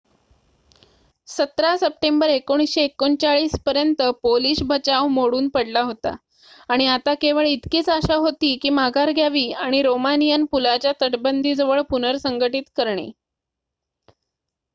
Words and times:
17 1.27 1.73
September 1.77 2.29
1939 2.29 3.57
पर्यंत 3.65 4.01
Polish 4.21 4.61
बचाव 4.65 5.07
मोडून 5.09 5.49
पडला 5.49 5.81
होता 5.83 6.15
आणि 6.69 6.87
आता 6.87 7.13
केवळ 7.21 7.47
इतकीच 7.47 7.89
आशा 7.91 8.15
होती 8.17 8.55
की 8.61 8.69
माघार 8.71 9.11
घ्यावी 9.11 9.49
आणि 9.59 9.81
रोमानियन 9.83 10.45
पुलाच्या 10.51 10.91
तटबंदीजवळ 11.01 11.81
पुनरसंघटीत 11.89 12.63
करणे 12.75 13.09